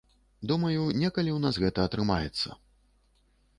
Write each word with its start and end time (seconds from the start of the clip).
Думаю, 0.51 0.81
некалі 1.01 1.31
ў 1.33 1.37
нас 1.45 1.55
гэта 1.65 1.79
атрымаецца. 1.89 2.59